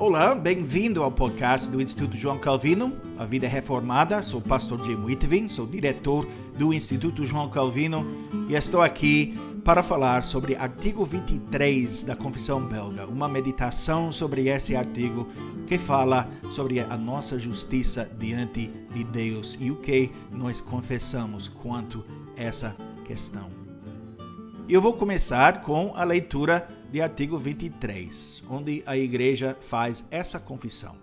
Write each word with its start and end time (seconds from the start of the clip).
Olá, 0.00 0.34
bem-vindo 0.34 1.02
ao 1.02 1.12
podcast 1.12 1.68
do 1.68 1.78
Instituto 1.78 2.16
João 2.16 2.38
Calvino, 2.38 2.96
A 3.18 3.26
Vida 3.26 3.46
Reformada. 3.46 4.22
Sou 4.22 4.40
o 4.40 4.42
pastor 4.42 4.82
Jim 4.82 4.96
Whitvin, 4.96 5.46
sou 5.46 5.66
diretor 5.66 6.26
do 6.56 6.72
Instituto 6.72 7.26
João 7.26 7.50
Calvino 7.50 8.06
e 8.48 8.54
estou 8.54 8.80
aqui 8.80 9.38
para 9.62 9.82
falar 9.82 10.24
sobre 10.24 10.56
artigo 10.56 11.04
23 11.04 12.02
da 12.02 12.16
Confissão 12.16 12.66
Belga, 12.66 13.06
uma 13.06 13.28
meditação 13.28 14.10
sobre 14.10 14.48
esse 14.48 14.74
artigo 14.74 15.28
que 15.66 15.76
fala 15.76 16.26
sobre 16.48 16.80
a 16.80 16.96
nossa 16.96 17.38
justiça 17.38 18.10
diante 18.18 18.72
de 18.94 19.04
Deus 19.04 19.58
e 19.60 19.70
o 19.70 19.76
que 19.76 20.10
nós 20.32 20.62
confessamos 20.62 21.46
quanto 21.46 22.02
a 22.38 22.42
essa 22.42 22.74
questão. 23.04 23.50
Eu 24.66 24.80
vou 24.80 24.94
começar 24.94 25.60
com 25.60 25.92
a 25.94 26.04
leitura 26.04 26.66
de 26.90 27.00
artigo 27.00 27.38
23, 27.38 28.42
onde 28.50 28.82
a 28.84 28.96
igreja 28.96 29.56
faz 29.60 30.04
essa 30.10 30.40
confissão. 30.40 30.96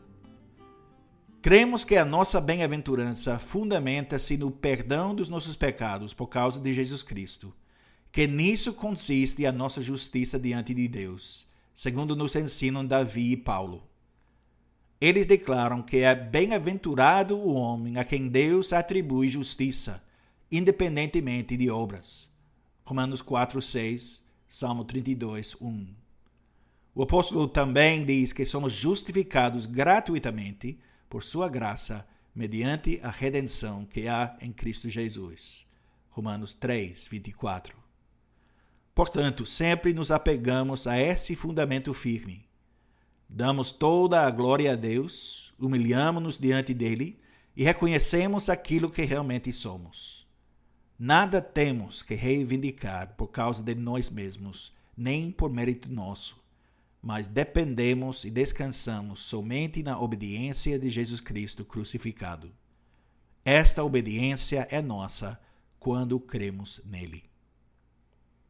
Cremos 1.41 1.85
que 1.85 1.95
a 1.95 2.03
nossa 2.03 2.41
bem-aventurança 2.41 3.39
fundamenta-se 3.39 4.35
no 4.35 4.51
perdão 4.51 5.15
dos 5.15 5.29
nossos 5.29 5.55
pecados 5.55 6.13
por 6.13 6.27
causa 6.27 6.59
de 6.59 6.73
Jesus 6.73 7.03
Cristo, 7.03 7.53
que 8.11 8.27
nisso 8.27 8.73
consiste 8.73 9.45
a 9.45 9.51
nossa 9.51 9.81
justiça 9.81 10.37
diante 10.37 10.73
de 10.73 10.89
Deus, 10.89 11.47
segundo 11.73 12.17
nos 12.17 12.35
ensinam 12.35 12.85
Davi 12.85 13.31
e 13.31 13.37
Paulo. 13.37 13.81
Eles 14.99 15.25
declaram 15.25 15.81
que 15.81 15.99
é 15.99 16.13
bem-aventurado 16.13 17.37
o 17.37 17.53
homem 17.53 17.97
a 17.97 18.03
quem 18.03 18.27
Deus 18.27 18.73
atribui 18.73 19.29
justiça, 19.29 20.03
independentemente 20.51 21.55
de 21.55 21.69
obras. 21.69 22.29
Romanos 22.83 23.21
4, 23.21 23.61
6 23.61 24.26
Salmo 24.49 24.85
32, 24.85 25.55
1. 25.59 25.87
O 26.95 27.03
apóstolo 27.03 27.47
também 27.47 28.05
diz 28.05 28.31
que 28.31 28.45
somos 28.45 28.73
justificados 28.73 29.65
gratuitamente 29.65 30.79
por 31.09 31.23
sua 31.23 31.49
graça, 31.49 32.07
mediante 32.33 32.99
a 33.03 33.09
redenção 33.09 33.85
que 33.85 34.07
há 34.07 34.37
em 34.41 34.51
Cristo 34.51 34.89
Jesus. 34.89 35.65
Romanos 36.09 36.53
3, 36.53 37.07
24. 37.07 37.77
Portanto, 38.95 39.45
sempre 39.45 39.93
nos 39.93 40.11
apegamos 40.11 40.87
a 40.87 40.99
esse 40.99 41.35
fundamento 41.35 41.93
firme. 41.93 42.47
Damos 43.29 43.71
toda 43.71 44.25
a 44.25 44.31
glória 44.31 44.73
a 44.73 44.75
Deus, 44.75 45.53
humilhamos-nos 45.59 46.37
diante 46.37 46.73
dele 46.73 47.19
e 47.55 47.63
reconhecemos 47.63 48.49
aquilo 48.49 48.89
que 48.89 49.03
realmente 49.03 49.51
somos. 49.51 50.26
Nada 50.99 51.39
temos 51.39 52.01
que 52.01 52.15
reivindicar 52.15 53.13
por 53.15 53.27
causa 53.27 53.61
de 53.61 53.75
nós 53.75 54.09
mesmos, 54.09 54.73
nem 54.97 55.29
por 55.29 55.51
mérito 55.51 55.91
nosso, 55.91 56.43
mas 56.99 57.27
dependemos 57.27 58.25
e 58.25 58.31
descansamos 58.31 59.21
somente 59.21 59.83
na 59.83 59.99
obediência 59.99 60.79
de 60.79 60.89
Jesus 60.89 61.21
Cristo 61.21 61.63
crucificado. 61.63 62.51
Esta 63.45 63.83
obediência 63.83 64.67
é 64.71 64.81
nossa 64.81 65.39
quando 65.79 66.19
cremos 66.19 66.81
nele. 66.83 67.25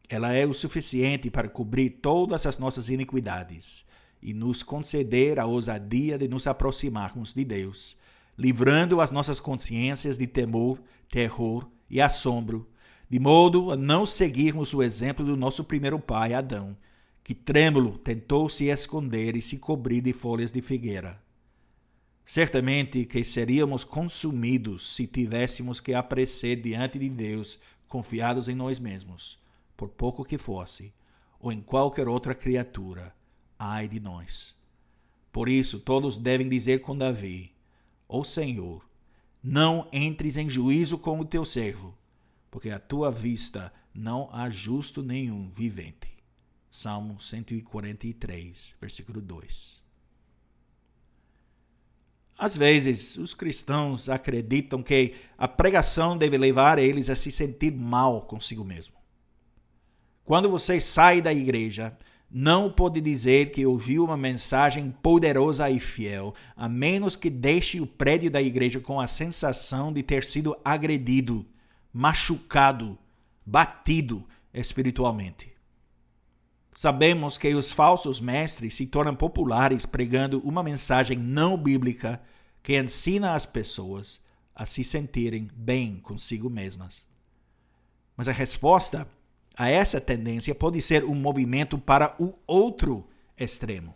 Ela 0.08 0.32
é 0.32 0.46
o 0.46 0.54
suficiente 0.54 1.30
para 1.30 1.50
cobrir 1.50 2.00
todas 2.02 2.46
as 2.46 2.58
nossas 2.58 2.88
iniquidades 2.88 3.86
e 4.22 4.34
nos 4.34 4.64
conceder 4.64 5.38
a 5.38 5.46
ousadia 5.46 6.18
de 6.18 6.30
nos 6.30 6.48
aproximarmos 6.48 7.34
de 7.34 7.44
Deus, 7.44 7.98
livrando 8.38 9.02
as 9.02 9.12
nossas 9.12 9.42
consciências 9.42 10.18
de 10.18 10.26
temor, 10.26 10.82
terror 11.10 11.70
e 11.90 12.02
assombro, 12.02 12.70
de 13.10 13.20
modo 13.20 13.72
a 13.72 13.78
não 13.78 14.06
seguirmos 14.06 14.74
o 14.74 14.84
exemplo 14.84 15.26
do 15.26 15.38
nosso 15.38 15.64
primeiro 15.64 16.00
pai, 16.00 16.34
Adão, 16.34 16.76
que 17.24 17.34
trêmulo 17.34 17.98
tentou 17.98 18.48
se 18.50 18.66
esconder 18.66 19.36
e 19.36 19.42
se 19.42 19.58
cobrir 19.58 20.02
de 20.02 20.14
folhas 20.14 20.52
de 20.52 20.62
figueira. 20.62 21.22
Certamente 22.24 23.06
que 23.06 23.24
seríamos 23.24 23.84
consumidos 23.84 24.96
se 24.96 25.08
tivéssemos 25.08 25.80
que 25.80 25.94
aparecer 25.94 26.62
diante 26.62 27.00
de 27.00 27.10
Deus 27.10 27.60
confiados 27.88 28.50
em 28.50 28.56
nós 28.56 28.80
mesmos, 28.80 29.40
por 29.76 29.90
pouco 29.90 30.26
que 30.26 30.38
fosse, 30.38 30.94
ou 31.40 31.52
em 31.52 31.62
qualquer 31.62 32.08
outra 32.08 32.36
criatura. 32.36 33.16
Ai 33.58 33.88
de 33.88 34.00
nós! 34.00 34.56
Por 35.32 35.48
isso, 35.50 35.80
todos 35.80 36.18
devem 36.18 36.50
dizer 36.50 36.82
com 36.82 36.98
Davi: 36.98 37.52
Ó 38.10 38.24
Senhor, 38.24 38.87
não 39.48 39.88
entres 39.94 40.36
em 40.36 40.50
juízo 40.50 40.98
com 40.98 41.22
o 41.22 41.26
teu 41.26 41.46
servo, 41.46 41.98
porque 42.52 42.70
à 42.70 42.78
tua 42.78 43.10
vista 43.10 43.72
não 43.94 44.30
há 44.34 44.50
justo 44.50 45.02
nenhum 45.02 45.50
vivente. 45.50 46.10
Salmo 46.70 47.20
143, 47.22 48.76
versículo 48.80 49.22
2. 49.22 49.82
Às 52.38 52.58
vezes, 52.58 53.16
os 53.16 53.34
cristãos 53.34 54.10
acreditam 54.10 54.84
que 54.84 55.16
a 55.38 55.48
pregação 55.48 56.18
deve 56.18 56.38
levar 56.38 56.78
eles 56.78 57.10
a 57.10 57.16
se 57.16 57.32
sentir 57.32 57.72
mal 57.72 58.24
consigo 58.24 58.66
mesmo. 58.66 58.96
Quando 60.26 60.50
você 60.50 60.78
sai 60.78 61.22
da 61.22 61.34
igreja, 61.34 61.98
não 62.30 62.70
pode 62.70 63.00
dizer 63.00 63.52
que 63.52 63.66
ouviu 63.66 64.04
uma 64.04 64.18
mensagem 64.18 64.92
poderosa 65.02 65.70
e 65.70 65.80
fiel, 65.80 66.34
a 66.56 66.68
menos 66.68 67.16
que 67.16 67.30
deixe 67.30 67.80
o 67.80 67.88
prédio 67.88 68.30
da 68.30 68.42
igreja 68.42 68.80
com 68.80 69.00
a 69.00 69.08
sensação 69.08 69.94
de 69.94 70.04
ter 70.04 70.24
sido 70.24 70.56
agredido, 70.64 71.46
machucado, 71.94 72.98
batido 73.46 74.28
espiritualmente. 74.54 75.56
Sabemos 76.74 77.38
que 77.38 77.56
os 77.56 77.72
falsos 77.72 78.20
mestres 78.20 78.76
se 78.76 78.86
tornam 78.86 79.16
populares 79.16 79.86
pregando 79.86 80.40
uma 80.42 80.62
mensagem 80.62 81.18
não 81.18 81.58
bíblica 81.58 82.22
que 82.62 82.78
ensina 82.78 83.34
as 83.34 83.46
pessoas 83.46 84.22
a 84.54 84.66
se 84.66 84.84
sentirem 84.84 85.50
bem 85.56 86.00
consigo 86.00 86.50
mesmas. 86.50 87.04
Mas 88.16 88.28
a 88.28 88.32
resposta 88.32 89.08
a 89.58 89.70
essa 89.70 90.00
tendência 90.00 90.54
pode 90.54 90.80
ser 90.82 91.04
um 91.04 91.16
movimento 91.16 91.80
para 91.80 92.16
o 92.20 92.34
outro 92.46 93.08
extremo. 93.36 93.96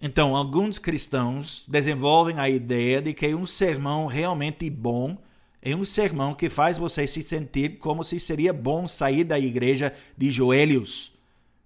Então, 0.00 0.34
alguns 0.34 0.80
cristãos 0.80 1.64
desenvolvem 1.68 2.40
a 2.40 2.48
ideia 2.50 3.00
de 3.00 3.14
que 3.14 3.32
um 3.36 3.46
sermão 3.46 4.06
realmente 4.06 4.68
bom 4.68 5.16
é 5.64 5.76
um 5.76 5.84
sermão 5.84 6.34
que 6.34 6.50
faz 6.50 6.76
você 6.76 7.06
se 7.06 7.22
sentir 7.22 7.78
como 7.78 8.02
se 8.02 8.18
seria 8.18 8.52
bom 8.52 8.88
sair 8.88 9.22
da 9.22 9.38
igreja 9.38 9.94
de 10.18 10.32
joelhos, 10.32 11.14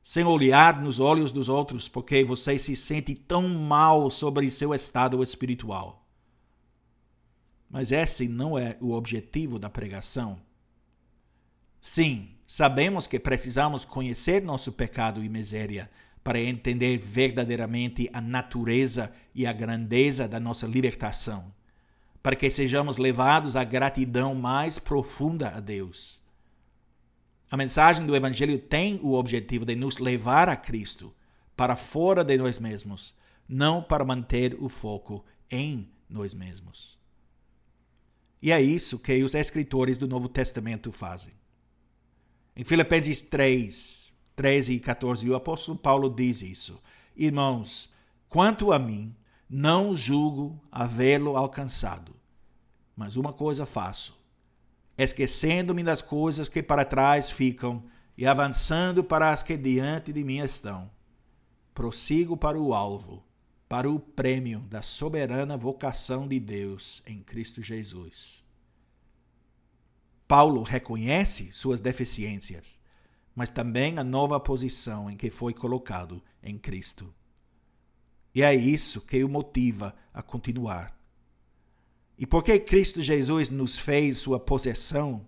sem 0.02 0.22
olhar 0.22 0.82
nos 0.82 1.00
olhos 1.00 1.32
dos 1.32 1.48
outros, 1.48 1.88
porque 1.88 2.22
você 2.22 2.58
se 2.58 2.76
sente 2.76 3.14
tão 3.14 3.48
mal 3.48 4.10
sobre 4.10 4.50
seu 4.50 4.74
estado 4.74 5.22
espiritual. 5.22 6.06
Mas 7.70 7.90
esse 7.90 8.28
não 8.28 8.58
é 8.58 8.76
o 8.82 8.92
objetivo 8.92 9.58
da 9.58 9.70
pregação. 9.70 10.38
Sim, 11.80 12.35
sabemos 12.46 13.06
que 13.06 13.18
precisamos 13.18 13.84
conhecer 13.84 14.42
nosso 14.42 14.70
pecado 14.72 15.22
e 15.22 15.28
miséria 15.28 15.90
para 16.22 16.40
entender 16.40 16.98
verdadeiramente 16.98 18.08
a 18.12 18.20
natureza 18.20 19.12
e 19.34 19.46
a 19.46 19.52
grandeza 19.52 20.26
da 20.26 20.40
nossa 20.40 20.66
libertação, 20.66 21.52
para 22.22 22.36
que 22.36 22.50
sejamos 22.50 22.96
levados 22.96 23.56
à 23.56 23.64
gratidão 23.64 24.34
mais 24.34 24.78
profunda 24.78 25.48
a 25.48 25.60
Deus. 25.60 26.20
A 27.50 27.56
mensagem 27.56 28.06
do 28.06 28.16
Evangelho 28.16 28.58
tem 28.58 28.98
o 29.02 29.14
objetivo 29.14 29.64
de 29.64 29.76
nos 29.76 29.98
levar 29.98 30.48
a 30.48 30.56
Cristo, 30.56 31.14
para 31.56 31.76
fora 31.76 32.24
de 32.24 32.36
nós 32.36 32.58
mesmos, 32.58 33.14
não 33.48 33.82
para 33.82 34.04
manter 34.04 34.56
o 34.60 34.68
foco 34.68 35.24
em 35.50 35.88
nós 36.08 36.34
mesmos. 36.34 36.98
E 38.42 38.52
é 38.52 38.60
isso 38.60 38.98
que 38.98 39.22
os 39.22 39.34
escritores 39.34 39.96
do 39.96 40.06
Novo 40.06 40.28
Testamento 40.28 40.92
fazem. 40.92 41.32
Em 42.56 42.64
Filipenses 42.64 43.20
3, 43.20 44.14
13 44.34 44.72
e 44.72 44.80
14, 44.80 45.28
o 45.28 45.34
apóstolo 45.34 45.76
Paulo 45.76 46.08
diz 46.08 46.40
isso. 46.40 46.82
Irmãos, 47.14 47.92
quanto 48.30 48.72
a 48.72 48.78
mim, 48.78 49.14
não 49.46 49.94
julgo 49.94 50.58
havê-lo 50.72 51.36
alcançado, 51.36 52.16
mas 52.96 53.16
uma 53.16 53.30
coisa 53.30 53.66
faço, 53.66 54.18
esquecendo-me 54.96 55.82
das 55.82 56.00
coisas 56.00 56.48
que 56.48 56.62
para 56.62 56.86
trás 56.86 57.30
ficam 57.30 57.84
e 58.16 58.26
avançando 58.26 59.04
para 59.04 59.30
as 59.30 59.42
que 59.42 59.54
diante 59.54 60.10
de 60.10 60.24
mim 60.24 60.38
estão. 60.38 60.90
Prossigo 61.74 62.38
para 62.38 62.58
o 62.58 62.72
alvo, 62.72 63.22
para 63.68 63.90
o 63.90 64.00
prêmio 64.00 64.60
da 64.60 64.80
soberana 64.80 65.58
vocação 65.58 66.26
de 66.26 66.40
Deus 66.40 67.02
em 67.06 67.22
Cristo 67.22 67.60
Jesus. 67.60 68.45
Paulo 70.26 70.62
reconhece 70.62 71.52
suas 71.52 71.80
deficiências, 71.80 72.80
mas 73.34 73.50
também 73.50 73.98
a 73.98 74.04
nova 74.04 74.40
posição 74.40 75.10
em 75.10 75.16
que 75.16 75.30
foi 75.30 75.54
colocado 75.54 76.22
em 76.42 76.58
Cristo. 76.58 77.14
E 78.34 78.42
é 78.42 78.54
isso 78.54 79.00
que 79.00 79.22
o 79.22 79.28
motiva 79.28 79.94
a 80.12 80.22
continuar. 80.22 80.96
E 82.18 82.26
porque 82.26 82.58
Cristo 82.58 83.02
Jesus 83.02 83.50
nos 83.50 83.78
fez 83.78 84.18
sua 84.18 84.40
possessão, 84.40 85.26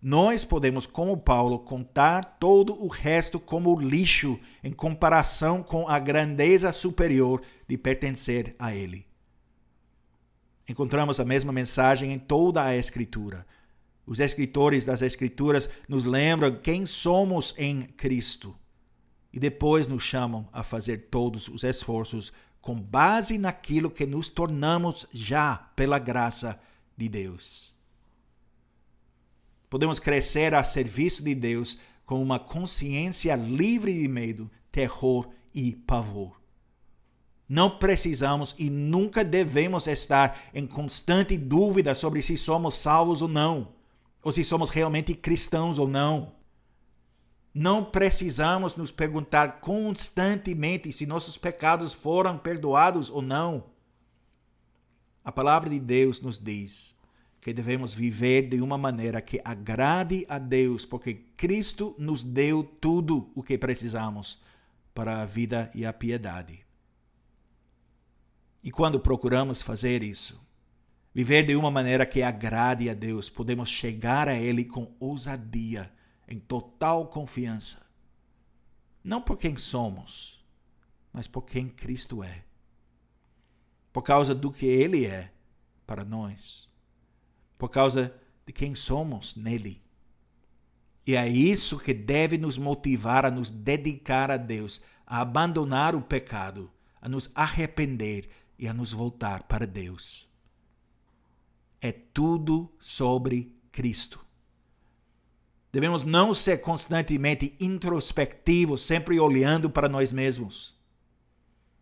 nós 0.00 0.44
podemos, 0.44 0.84
como 0.84 1.16
Paulo, 1.16 1.60
contar 1.60 2.24
todo 2.40 2.74
o 2.74 2.88
resto 2.88 3.38
como 3.38 3.78
lixo 3.78 4.38
em 4.62 4.72
comparação 4.72 5.62
com 5.62 5.88
a 5.88 5.98
grandeza 6.00 6.72
superior 6.72 7.40
de 7.68 7.78
pertencer 7.78 8.56
a 8.58 8.74
Ele. 8.74 9.06
Encontramos 10.68 11.20
a 11.20 11.24
mesma 11.24 11.52
mensagem 11.52 12.12
em 12.12 12.18
toda 12.18 12.64
a 12.64 12.76
Escritura. 12.76 13.46
Os 14.06 14.20
escritores 14.20 14.84
das 14.84 15.02
Escrituras 15.02 15.68
nos 15.88 16.04
lembram 16.04 16.56
quem 16.60 16.84
somos 16.84 17.54
em 17.56 17.82
Cristo 17.82 18.56
e 19.32 19.38
depois 19.38 19.86
nos 19.88 20.02
chamam 20.02 20.48
a 20.52 20.62
fazer 20.62 21.08
todos 21.10 21.48
os 21.48 21.64
esforços 21.64 22.32
com 22.60 22.80
base 22.80 23.38
naquilo 23.38 23.90
que 23.90 24.06
nos 24.06 24.28
tornamos 24.28 25.06
já 25.12 25.56
pela 25.74 25.98
graça 25.98 26.60
de 26.96 27.08
Deus. 27.08 27.74
Podemos 29.70 29.98
crescer 29.98 30.54
a 30.54 30.62
serviço 30.62 31.22
de 31.24 31.34
Deus 31.34 31.78
com 32.04 32.22
uma 32.22 32.38
consciência 32.38 33.34
livre 33.34 33.92
de 33.92 34.06
medo, 34.06 34.50
terror 34.70 35.30
e 35.54 35.74
pavor. 35.74 36.40
Não 37.48 37.78
precisamos 37.78 38.54
e 38.58 38.68
nunca 38.70 39.24
devemos 39.24 39.86
estar 39.86 40.48
em 40.54 40.66
constante 40.66 41.36
dúvida 41.36 41.94
sobre 41.94 42.20
se 42.20 42.36
somos 42.36 42.76
salvos 42.76 43.22
ou 43.22 43.28
não, 43.28 43.72
ou 44.22 44.30
se 44.30 44.44
somos 44.44 44.70
realmente 44.70 45.14
cristãos 45.14 45.78
ou 45.78 45.88
não. 45.88 46.34
Não 47.52 47.84
precisamos 47.84 48.76
nos 48.76 48.90
perguntar 48.90 49.60
constantemente 49.60 50.92
se 50.92 51.04
nossos 51.04 51.36
pecados 51.36 51.92
foram 51.92 52.38
perdoados 52.38 53.10
ou 53.10 53.20
não. 53.20 53.64
A 55.24 55.30
palavra 55.30 55.68
de 55.68 55.78
Deus 55.78 56.20
nos 56.20 56.38
diz: 56.38 56.96
que 57.42 57.52
devemos 57.52 57.92
viver 57.92 58.48
de 58.48 58.62
uma 58.62 58.78
maneira 58.78 59.20
que 59.20 59.40
agrade 59.44 60.24
a 60.28 60.38
Deus, 60.38 60.86
porque 60.86 61.14
Cristo 61.36 61.92
nos 61.98 62.22
deu 62.22 62.62
tudo 62.62 63.32
o 63.34 63.42
que 63.42 63.58
precisamos 63.58 64.40
para 64.94 65.20
a 65.20 65.24
vida 65.24 65.68
e 65.74 65.84
a 65.84 65.92
piedade. 65.92 66.64
E 68.62 68.70
quando 68.70 69.00
procuramos 69.00 69.60
fazer 69.60 70.04
isso, 70.04 70.40
viver 71.14 71.44
de 71.44 71.56
uma 71.56 71.70
maneira 71.70 72.06
que 72.06 72.22
agrade 72.22 72.88
a 72.88 72.94
Deus, 72.94 73.28
podemos 73.28 73.68
chegar 73.68 74.28
a 74.28 74.34
Ele 74.34 74.64
com 74.64 74.94
ousadia, 74.98 75.92
em 76.28 76.38
total 76.38 77.08
confiança. 77.08 77.86
Não 79.02 79.20
por 79.20 79.38
quem 79.38 79.56
somos, 79.56 80.44
mas 81.12 81.26
por 81.26 81.42
quem 81.42 81.68
Cristo 81.68 82.22
é. 82.22 82.44
Por 83.92 84.02
causa 84.02 84.34
do 84.34 84.50
que 84.50 84.66
Ele 84.66 85.06
é 85.06 85.32
para 85.86 86.04
nós 86.04 86.72
por 87.62 87.68
causa 87.68 88.12
de 88.44 88.52
quem 88.52 88.74
somos 88.74 89.36
nele. 89.36 89.80
E 91.06 91.14
é 91.14 91.28
isso 91.28 91.78
que 91.78 91.94
deve 91.94 92.36
nos 92.36 92.58
motivar 92.58 93.24
a 93.24 93.30
nos 93.30 93.52
dedicar 93.52 94.32
a 94.32 94.36
Deus, 94.36 94.82
a 95.06 95.20
abandonar 95.20 95.94
o 95.94 96.02
pecado, 96.02 96.72
a 97.00 97.08
nos 97.08 97.30
arrepender 97.36 98.28
e 98.58 98.66
a 98.66 98.74
nos 98.74 98.90
voltar 98.90 99.44
para 99.44 99.64
Deus. 99.64 100.28
É 101.84 101.90
tudo 101.90 102.72
sobre 102.78 103.52
Cristo. 103.72 104.24
Devemos 105.72 106.04
não 106.04 106.32
ser 106.32 106.58
constantemente 106.58 107.56
introspectivos, 107.58 108.82
sempre 108.82 109.18
olhando 109.18 109.68
para 109.68 109.88
nós 109.88 110.12
mesmos. 110.12 110.80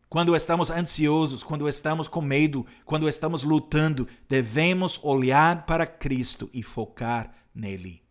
Quando 0.08 0.34
estamos 0.34 0.70
ansiosos, 0.70 1.42
quando 1.42 1.68
estamos 1.68 2.08
com 2.08 2.22
medo, 2.22 2.64
quando 2.84 3.08
estamos 3.08 3.42
lutando, 3.42 4.08
devemos 4.26 4.98
olhar 5.02 5.66
para 5.66 5.86
Cristo 5.86 6.48
e 6.54 6.62
focar 6.62 7.32
nele. 7.54 8.02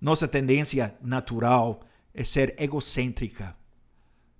Nossa 0.00 0.26
tendência 0.26 0.98
natural 1.00 1.80
é 2.12 2.24
ser 2.24 2.54
egocêntrica. 2.58 3.56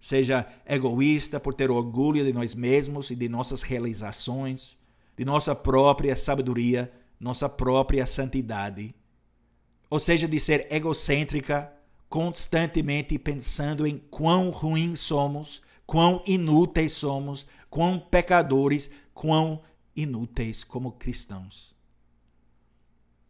Seja 0.01 0.47
egoísta 0.67 1.39
por 1.39 1.55
ter 1.55 1.71
orgulho 1.71 2.25
de 2.25 2.33
nós 2.33 2.55
mesmos 2.55 3.11
e 3.11 3.17
de 3.17 3.29
nossas 3.29 3.63
realizações, 3.63 4.77
de 5.17 5.25
nossa 5.25 5.55
própria 5.55 6.17
sabedoria, 6.17 6.93
nossa 7.19 7.49
própria 7.49 8.07
santidade. 8.07 8.95
Ou 9.89 9.99
seja, 9.99 10.27
de 10.27 10.41
ser 10.41 10.67
egocêntrica, 10.73 11.73
constantemente 12.09 13.19
pensando 13.19 13.87
em 13.87 13.99
quão 13.99 14.51
ruins 14.51 15.01
somos 15.01 15.63
quão 15.87 16.23
inúteis 16.27 16.93
somos, 16.95 17.47
quão 17.69 17.99
pecadores, 17.99 18.91
quão 19.13 19.63
inúteis 19.95 20.65
como 20.65 20.93
cristãos. 20.93 21.75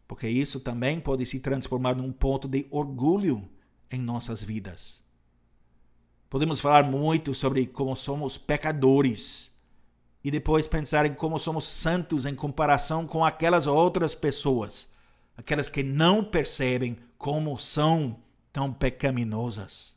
Porque 0.07 0.27
isso 0.27 0.59
também 0.59 0.99
pode 0.99 1.25
se 1.25 1.39
transformar 1.39 1.95
num 1.95 2.11
ponto 2.11 2.47
de 2.47 2.67
orgulho 2.69 3.49
em 3.89 3.99
nossas 3.99 4.41
vidas. 4.43 5.03
Podemos 6.29 6.59
falar 6.59 6.83
muito 6.83 7.33
sobre 7.33 7.65
como 7.65 7.95
somos 7.95 8.37
pecadores 8.37 9.51
e 10.25 10.31
depois 10.31 10.65
pensar 10.65 11.05
em 11.05 11.13
como 11.13 11.37
somos 11.37 11.65
santos 11.65 12.25
em 12.25 12.33
comparação 12.33 13.05
com 13.05 13.23
aquelas 13.23 13.67
outras 13.67 14.15
pessoas, 14.15 14.89
aquelas 15.37 15.69
que 15.69 15.83
não 15.83 16.23
percebem 16.23 16.97
como 17.15 17.59
são 17.59 18.19
tão 18.51 18.73
pecaminosas. 18.73 19.95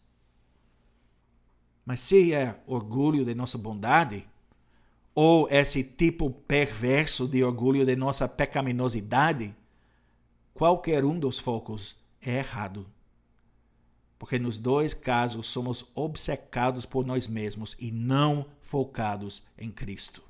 Mas 1.83 2.03
se 2.03 2.35
é 2.35 2.61
orgulho 2.67 3.25
de 3.25 3.35
nossa 3.35 3.57
bondade, 3.57 4.29
ou 5.15 5.49
esse 5.51 5.83
tipo 5.83 6.31
perverso 6.31 7.27
de 7.27 7.43
orgulho 7.43 7.87
de 7.87 7.97
nossa 7.97 8.29
pecaminosidade, 8.29 9.57
qualquer 10.53 11.07
um 11.07 11.19
dos 11.19 11.39
focos 11.39 11.97
é 12.21 12.37
errado. 12.37 12.87
Porque 14.19 14.39
nos 14.39 14.59
dois 14.59 14.95
casos 14.95 15.47
somos 15.47 15.85
obcecados 15.95 16.85
por 16.85 17.07
nós 17.07 17.29
mesmos 17.29 17.77
e 17.79 17.93
não 17.93 18.47
focados 18.61 19.43
em 19.57 19.71
Cristo. 19.71 20.23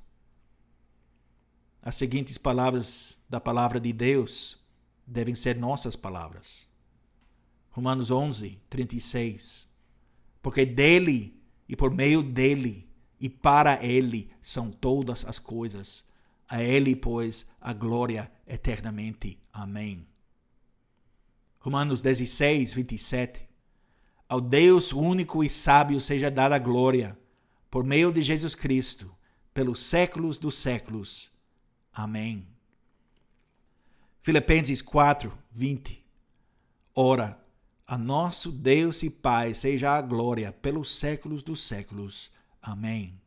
As 1.81 1.95
seguintes 1.95 2.37
palavras 2.37 3.17
da 3.27 3.39
palavra 3.39 3.79
de 3.79 3.91
Deus 3.91 4.63
devem 5.07 5.33
ser 5.33 5.55
nossas 5.55 5.95
palavras. 5.95 6.69
Romanos 7.71 8.11
11, 8.11 8.61
36. 8.69 9.67
Porque 10.41 10.65
dele 10.65 11.41
e 11.67 11.75
por 11.75 11.91
meio 11.91 12.21
dele 12.21 12.89
e 13.19 13.27
para 13.27 13.83
ele 13.83 14.31
são 14.41 14.71
todas 14.71 15.25
as 15.25 15.39
coisas. 15.39 16.05
A 16.47 16.63
ele, 16.63 16.95
pois, 16.95 17.47
a 17.59 17.73
glória 17.73 18.31
eternamente. 18.47 19.39
Amém. 19.53 20.07
Romanos 21.59 22.01
16, 22.01 22.73
27. 22.73 23.48
Ao 24.29 24.39
Deus 24.39 24.93
único 24.93 25.43
e 25.43 25.49
sábio 25.49 25.99
seja 25.99 26.29
dada 26.29 26.55
a 26.55 26.59
glória, 26.59 27.17
por 27.67 27.83
meio 27.83 28.13
de 28.13 28.21
Jesus 28.21 28.53
Cristo, 28.53 29.11
pelos 29.51 29.81
séculos 29.83 30.37
dos 30.37 30.53
séculos. 30.53 31.31
Amém. 31.91 32.47
Filipenses 34.21 34.83
4, 34.83 35.35
20. 35.49 36.05
Ora, 36.93 37.43
a 37.87 37.97
nosso 37.97 38.51
Deus 38.51 39.01
e 39.01 39.09
Pai 39.09 39.55
seja 39.55 39.97
a 39.97 40.01
glória 40.01 40.53
pelos 40.53 40.95
séculos 40.95 41.41
dos 41.41 41.61
séculos. 41.61 42.31
Amém. 42.61 43.19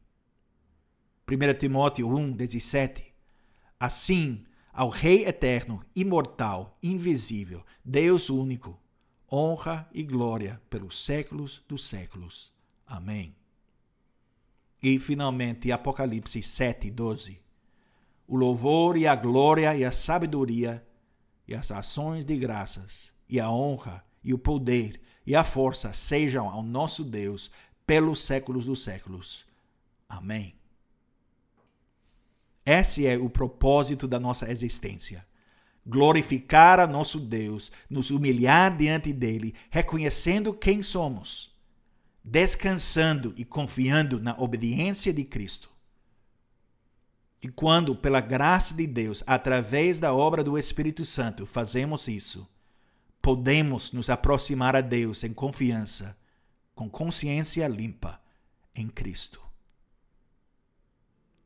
1 1.29 1.59
Timóteo 1.59 2.09
1, 2.17 2.31
17. 2.31 3.13
Assim, 3.81 4.45
ao 4.73 4.89
Rei 4.89 5.27
eterno, 5.27 5.85
imortal, 5.97 6.79
invisível, 6.81 7.65
Deus 7.85 8.31
único, 8.31 8.81
honra 9.33 9.89
e 9.93 10.03
glória 10.03 10.61
pelos 10.69 11.03
séculos 11.03 11.65
dos 11.67 11.87
séculos. 11.87 12.53
Amém. 12.87 13.35
E, 14.83 14.99
finalmente, 14.99 15.73
Apocalipse 15.73 16.43
7, 16.43 16.91
12. 16.91 17.41
O 18.27 18.37
louvor 18.37 18.97
e 18.97 19.07
a 19.07 19.15
glória 19.15 19.75
e 19.77 19.85
a 19.85 19.93
sabedoria 19.93 20.87
e 21.49 21.55
as 21.55 21.71
ações 21.71 22.25
de 22.25 22.37
graças 22.37 23.15
e 23.29 23.41
a 23.41 23.51
honra 23.51 24.05
e 24.23 24.35
o 24.35 24.39
poder 24.39 25.01
e 25.27 25.35
a 25.35 25.45
força 25.45 25.93
sejam 25.93 26.49
ao 26.49 26.63
nosso 26.63 27.05
Deus 27.05 27.51
pelos 27.87 28.21
séculos 28.21 28.67
dos 28.67 28.83
séculos. 28.83 29.47
Amém. 30.09 30.55
Esse 32.67 33.07
é 33.07 33.17
o 33.17 33.31
propósito 33.31 34.07
da 34.07 34.21
nossa 34.21 34.51
existência. 34.51 35.27
Glorificar 35.85 36.79
a 36.79 36.87
nosso 36.87 37.19
Deus, 37.19 37.73
nos 37.91 38.11
humilhar 38.11 38.77
diante 38.77 39.13
dele, 39.13 39.55
reconhecendo 39.71 40.55
quem 40.55 40.83
somos, 40.83 41.53
descansando 42.23 43.35
e 43.37 43.45
confiando 43.45 44.21
na 44.21 44.37
obediência 44.39 45.13
de 45.13 45.25
Cristo. 45.25 45.71
E 47.43 47.49
quando, 47.49 47.97
pela 47.97 48.21
graça 48.21 48.73
de 48.73 48.87
Deus, 48.87 49.25
através 49.27 49.99
da 49.99 50.15
obra 50.15 50.45
do 50.45 50.57
Espírito 50.57 51.05
Santo, 51.05 51.45
fazemos 51.45 52.07
isso, 52.07 52.49
podemos 53.21 53.91
nos 53.91 54.09
aproximar 54.09 54.77
a 54.77 54.81
Deus 54.81 55.25
em 55.25 55.33
confiança, 55.33 56.17
com 56.75 56.89
consciência 56.89 57.67
limpa 57.67 58.21
em 58.75 58.89
Cristo. 58.89 59.43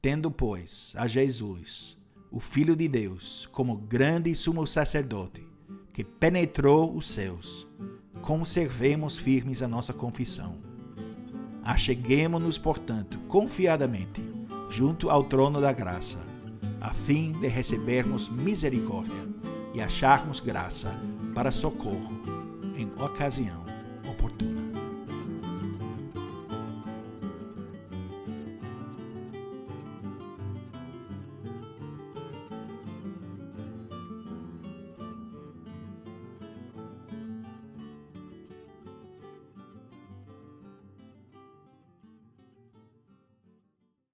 Tendo, 0.03 0.31
pois, 0.31 0.93
a 0.97 1.07
Jesus, 1.07 1.97
o 2.31 2.41
Filho 2.41 2.77
de 2.77 2.89
Deus, 2.89 3.49
como 3.53 3.77
grande 3.77 4.35
sumo 4.35 4.67
sacerdote, 4.67 5.47
que 5.93 6.05
penetrou 6.05 6.95
os 6.95 7.09
céus, 7.09 7.67
conservemos 8.21 9.17
firmes 9.17 9.63
a 9.63 9.69
nossa 9.69 9.93
confissão. 9.93 10.57
Acheguemo-nos, 11.63 12.59
portanto, 12.59 13.21
confiadamente 13.23 14.23
junto 14.69 15.11
ao 15.11 15.25
trono 15.25 15.61
da 15.61 15.73
graça, 15.73 16.19
a 16.81 16.93
fim 16.93 17.33
de 17.33 17.49
recebermos 17.49 18.29
misericórdia 18.29 19.29
e 19.75 19.81
acharmos 19.81 20.41
graça 20.41 20.99
para 21.35 21.51
socorro 21.51 22.21
em 22.77 22.87
ocasião 23.03 23.76